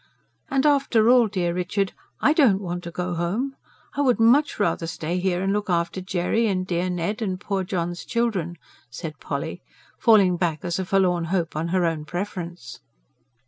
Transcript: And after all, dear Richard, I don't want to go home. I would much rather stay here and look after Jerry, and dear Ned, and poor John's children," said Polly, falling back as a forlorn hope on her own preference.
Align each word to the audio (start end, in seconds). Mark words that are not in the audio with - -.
And 0.49 0.65
after 0.65 1.11
all, 1.11 1.27
dear 1.27 1.53
Richard, 1.53 1.93
I 2.21 2.33
don't 2.33 2.59
want 2.59 2.83
to 2.85 2.89
go 2.91 3.13
home. 3.13 3.55
I 3.93 4.01
would 4.01 4.19
much 4.19 4.59
rather 4.59 4.87
stay 4.87 5.19
here 5.19 5.43
and 5.43 5.53
look 5.53 5.69
after 5.69 6.01
Jerry, 6.01 6.47
and 6.47 6.65
dear 6.65 6.89
Ned, 6.89 7.21
and 7.21 7.39
poor 7.39 7.63
John's 7.63 8.03
children," 8.03 8.55
said 8.89 9.19
Polly, 9.19 9.61
falling 9.99 10.37
back 10.37 10.61
as 10.65 10.79
a 10.79 10.85
forlorn 10.85 11.25
hope 11.25 11.55
on 11.55 11.67
her 11.67 11.85
own 11.85 12.05
preference. 12.05 12.79